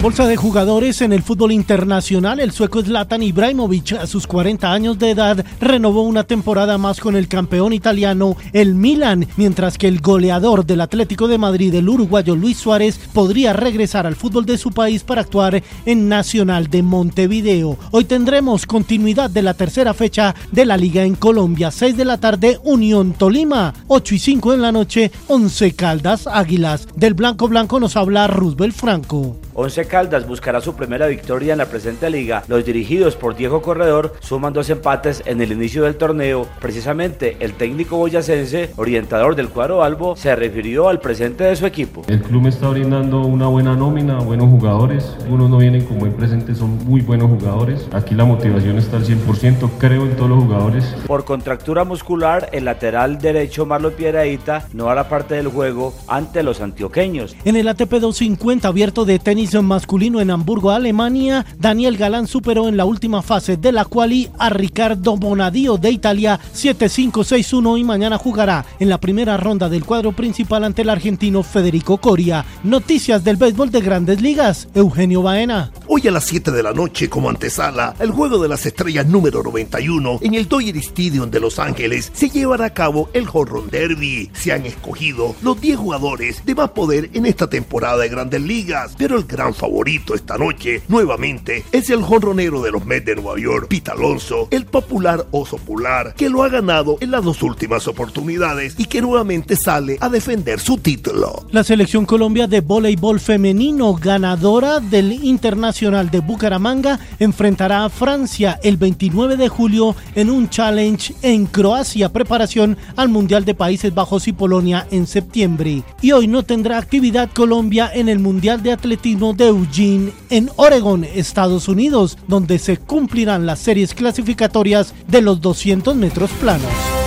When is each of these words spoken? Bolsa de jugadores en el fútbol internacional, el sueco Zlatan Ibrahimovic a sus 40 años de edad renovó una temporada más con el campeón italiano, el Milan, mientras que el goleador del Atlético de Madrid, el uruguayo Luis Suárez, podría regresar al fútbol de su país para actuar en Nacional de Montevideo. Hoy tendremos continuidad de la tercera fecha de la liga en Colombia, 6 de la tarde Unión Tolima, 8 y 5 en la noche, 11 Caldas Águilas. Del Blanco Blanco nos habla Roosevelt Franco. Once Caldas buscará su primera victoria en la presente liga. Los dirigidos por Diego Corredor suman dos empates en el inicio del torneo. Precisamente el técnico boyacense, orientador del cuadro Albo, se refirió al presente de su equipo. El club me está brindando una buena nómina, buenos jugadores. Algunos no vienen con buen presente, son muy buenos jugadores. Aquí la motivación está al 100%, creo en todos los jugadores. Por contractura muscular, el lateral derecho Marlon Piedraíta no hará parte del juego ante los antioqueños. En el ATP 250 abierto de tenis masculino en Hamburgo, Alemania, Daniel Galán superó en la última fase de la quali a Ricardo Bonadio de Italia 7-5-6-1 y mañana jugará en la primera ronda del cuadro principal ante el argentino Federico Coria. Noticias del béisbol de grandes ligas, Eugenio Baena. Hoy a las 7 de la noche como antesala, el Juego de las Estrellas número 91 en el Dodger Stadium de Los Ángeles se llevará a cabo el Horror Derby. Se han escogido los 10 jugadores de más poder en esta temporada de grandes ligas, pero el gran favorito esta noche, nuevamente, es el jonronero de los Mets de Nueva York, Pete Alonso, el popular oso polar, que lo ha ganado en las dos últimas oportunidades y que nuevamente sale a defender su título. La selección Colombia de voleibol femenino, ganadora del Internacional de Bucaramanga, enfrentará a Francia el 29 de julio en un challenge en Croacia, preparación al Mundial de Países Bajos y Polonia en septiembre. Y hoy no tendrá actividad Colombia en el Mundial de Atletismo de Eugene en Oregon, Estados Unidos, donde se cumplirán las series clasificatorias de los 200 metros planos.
Bolsa 0.00 0.28
de 0.28 0.36
jugadores 0.36 1.02
en 1.02 1.12
el 1.12 1.24
fútbol 1.24 1.50
internacional, 1.50 2.38
el 2.38 2.52
sueco 2.52 2.80
Zlatan 2.80 3.20
Ibrahimovic 3.20 3.94
a 3.94 4.06
sus 4.06 4.28
40 4.28 4.72
años 4.72 4.96
de 4.96 5.10
edad 5.10 5.44
renovó 5.60 6.02
una 6.02 6.22
temporada 6.22 6.78
más 6.78 7.00
con 7.00 7.16
el 7.16 7.26
campeón 7.26 7.72
italiano, 7.72 8.36
el 8.52 8.76
Milan, 8.76 9.26
mientras 9.36 9.76
que 9.76 9.88
el 9.88 10.00
goleador 10.00 10.64
del 10.64 10.82
Atlético 10.82 11.26
de 11.26 11.38
Madrid, 11.38 11.74
el 11.74 11.88
uruguayo 11.88 12.36
Luis 12.36 12.58
Suárez, 12.58 12.96
podría 13.12 13.52
regresar 13.52 14.06
al 14.06 14.14
fútbol 14.14 14.46
de 14.46 14.56
su 14.56 14.70
país 14.70 15.02
para 15.02 15.22
actuar 15.22 15.64
en 15.84 16.08
Nacional 16.08 16.68
de 16.68 16.84
Montevideo. 16.84 17.76
Hoy 17.90 18.04
tendremos 18.04 18.66
continuidad 18.66 19.30
de 19.30 19.42
la 19.42 19.54
tercera 19.54 19.94
fecha 19.94 20.32
de 20.52 20.64
la 20.64 20.76
liga 20.76 21.02
en 21.02 21.16
Colombia, 21.16 21.72
6 21.72 21.96
de 21.96 22.04
la 22.04 22.18
tarde 22.18 22.60
Unión 22.62 23.14
Tolima, 23.14 23.74
8 23.88 24.14
y 24.14 24.18
5 24.20 24.54
en 24.54 24.62
la 24.62 24.70
noche, 24.70 25.10
11 25.26 25.72
Caldas 25.72 26.28
Águilas. 26.28 26.86
Del 26.94 27.14
Blanco 27.14 27.48
Blanco 27.48 27.80
nos 27.80 27.96
habla 27.96 28.28
Roosevelt 28.28 28.76
Franco. 28.76 29.36
Once 29.60 29.84
Caldas 29.86 30.24
buscará 30.24 30.60
su 30.60 30.76
primera 30.76 31.08
victoria 31.08 31.50
en 31.50 31.58
la 31.58 31.66
presente 31.66 32.08
liga. 32.10 32.44
Los 32.46 32.64
dirigidos 32.64 33.16
por 33.16 33.34
Diego 33.34 33.60
Corredor 33.60 34.14
suman 34.20 34.52
dos 34.52 34.70
empates 34.70 35.20
en 35.26 35.40
el 35.40 35.50
inicio 35.50 35.82
del 35.82 35.96
torneo. 35.96 36.46
Precisamente 36.60 37.36
el 37.40 37.54
técnico 37.54 37.96
boyacense, 37.96 38.70
orientador 38.76 39.34
del 39.34 39.48
cuadro 39.48 39.82
Albo, 39.82 40.14
se 40.14 40.36
refirió 40.36 40.88
al 40.88 41.00
presente 41.00 41.42
de 41.42 41.56
su 41.56 41.66
equipo. 41.66 42.04
El 42.06 42.22
club 42.22 42.42
me 42.42 42.50
está 42.50 42.68
brindando 42.68 43.22
una 43.22 43.48
buena 43.48 43.74
nómina, 43.74 44.20
buenos 44.20 44.48
jugadores. 44.48 45.16
Algunos 45.24 45.50
no 45.50 45.58
vienen 45.58 45.84
con 45.86 45.98
buen 45.98 46.12
presente, 46.12 46.54
son 46.54 46.78
muy 46.86 47.00
buenos 47.00 47.28
jugadores. 47.28 47.88
Aquí 47.90 48.14
la 48.14 48.26
motivación 48.26 48.78
está 48.78 48.98
al 48.98 49.06
100%, 49.06 49.70
creo 49.76 50.06
en 50.06 50.14
todos 50.14 50.30
los 50.30 50.44
jugadores. 50.44 50.84
Por 51.08 51.24
contractura 51.24 51.82
muscular, 51.82 52.48
el 52.52 52.66
lateral 52.66 53.18
derecho 53.18 53.66
Marlon 53.66 53.94
Piedraíta 53.94 54.68
no 54.72 54.88
hará 54.88 55.08
parte 55.08 55.34
del 55.34 55.48
juego 55.48 55.94
ante 56.06 56.44
los 56.44 56.60
antioqueños. 56.60 57.34
En 57.44 57.56
el 57.56 57.66
ATP 57.66 57.94
250 57.94 58.68
abierto 58.68 59.04
de 59.04 59.18
tenis 59.18 59.47
masculino 59.54 60.20
en 60.20 60.30
Hamburgo, 60.30 60.70
Alemania, 60.70 61.46
Daniel 61.58 61.96
Galán 61.96 62.26
superó 62.26 62.68
en 62.68 62.76
la 62.76 62.84
última 62.84 63.22
fase 63.22 63.56
de 63.56 63.72
la 63.72 63.84
quali 63.84 64.28
a 64.38 64.50
Ricardo 64.50 65.16
Bonadio 65.16 65.78
de 65.78 65.90
Italia 65.90 66.38
7-5-6-1 66.54 67.78
y 67.80 67.84
mañana 67.84 68.18
jugará 68.18 68.66
en 68.78 68.88
la 68.88 68.98
primera 68.98 69.36
ronda 69.36 69.68
del 69.68 69.84
cuadro 69.84 70.12
principal 70.12 70.64
ante 70.64 70.82
el 70.82 70.90
argentino 70.90 71.42
Federico 71.42 71.98
Coria. 71.98 72.44
Noticias 72.62 73.24
del 73.24 73.36
béisbol 73.36 73.70
de 73.70 73.80
grandes 73.80 74.20
ligas, 74.20 74.68
Eugenio 74.74 75.22
Baena. 75.22 75.72
Hoy 75.86 76.06
a 76.06 76.10
las 76.10 76.24
7 76.24 76.50
de 76.50 76.62
la 76.62 76.72
noche 76.72 77.08
como 77.08 77.30
antesala, 77.30 77.94
el 77.98 78.10
Juego 78.10 78.38
de 78.38 78.48
las 78.48 78.66
Estrellas 78.66 79.06
número 79.06 79.42
91 79.42 80.18
en 80.20 80.34
el 80.34 80.46
Dodger 80.46 80.76
Stadium 80.76 81.30
de 81.30 81.40
Los 81.40 81.58
Ángeles 81.58 82.12
se 82.14 82.28
llevará 82.28 82.66
a 82.66 82.74
cabo 82.74 83.08
el 83.14 83.26
Horror 83.32 83.70
Derby. 83.70 84.30
Se 84.34 84.52
han 84.52 84.66
escogido 84.66 85.34
los 85.42 85.60
10 85.60 85.78
jugadores 85.78 86.44
de 86.44 86.54
más 86.54 86.70
poder 86.70 87.10
en 87.14 87.26
esta 87.26 87.48
temporada 87.48 87.98
de 87.98 88.08
grandes 88.08 88.42
ligas, 88.42 88.94
pero 88.98 89.16
el 89.16 89.26
gran 89.38 89.54
favorito 89.54 90.16
esta 90.16 90.36
noche, 90.36 90.82
nuevamente, 90.88 91.64
es 91.70 91.90
el 91.90 92.02
jonronero 92.02 92.60
de 92.60 92.72
los 92.72 92.84
Mets 92.84 93.06
de 93.06 93.14
Nueva 93.14 93.38
York, 93.38 93.68
Pete 93.68 93.92
Alonso, 93.92 94.48
el 94.50 94.66
popular 94.66 95.26
oso 95.30 95.58
polar, 95.58 96.14
que 96.16 96.28
lo 96.28 96.42
ha 96.42 96.48
ganado 96.48 96.98
en 97.00 97.12
las 97.12 97.22
dos 97.22 97.40
últimas 97.44 97.86
oportunidades 97.86 98.74
y 98.78 98.86
que 98.86 99.00
nuevamente 99.00 99.54
sale 99.54 99.96
a 100.00 100.08
defender 100.08 100.58
su 100.58 100.78
título. 100.78 101.46
La 101.52 101.62
selección 101.62 102.04
Colombia 102.04 102.48
de 102.48 102.62
voleibol 102.62 103.20
femenino, 103.20 103.94
ganadora 103.94 104.80
del 104.80 105.12
Internacional 105.12 106.10
de 106.10 106.18
Bucaramanga, 106.18 106.98
enfrentará 107.20 107.84
a 107.84 107.90
Francia 107.90 108.58
el 108.64 108.76
29 108.76 109.36
de 109.36 109.48
julio 109.48 109.94
en 110.16 110.30
un 110.30 110.50
challenge 110.50 111.14
en 111.22 111.46
Croacia, 111.46 112.08
preparación 112.08 112.76
al 112.96 113.08
Mundial 113.08 113.44
de 113.44 113.54
Países 113.54 113.94
Bajos 113.94 114.26
y 114.26 114.32
Polonia 114.32 114.88
en 114.90 115.06
septiembre. 115.06 115.84
Y 116.02 116.10
hoy 116.10 116.26
no 116.26 116.42
tendrá 116.42 116.78
actividad 116.78 117.30
Colombia 117.32 117.88
en 117.94 118.08
el 118.08 118.18
Mundial 118.18 118.64
de 118.64 118.72
Atletismo 118.72 119.27
de 119.32 119.48
Eugene 119.48 120.12
en 120.30 120.50
Oregon, 120.56 121.04
Estados 121.04 121.68
Unidos, 121.68 122.18
donde 122.26 122.58
se 122.58 122.76
cumplirán 122.76 123.46
las 123.46 123.58
series 123.58 123.94
clasificatorias 123.94 124.94
de 125.06 125.22
los 125.22 125.40
200 125.40 125.94
metros 125.96 126.30
planos. 126.40 126.97